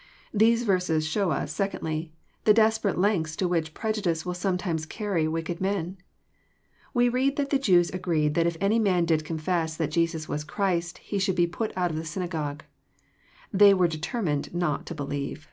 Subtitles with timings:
[0.42, 2.12] ''These verses show us, secondly,
[2.44, 5.98] the desperate lengths to which prejudice will sometimes carry wicked men.
[6.94, 10.28] We read that the ^^ Jews agreed that if any man did confess that Jesus
[10.28, 12.62] was Christ, he should be put out of the synagogue.''
[13.52, 15.48] They were determined not to believe.